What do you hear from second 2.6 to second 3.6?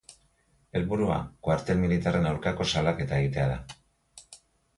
salaketa egitea